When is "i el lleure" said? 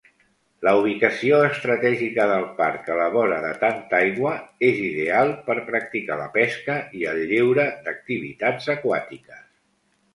7.03-7.71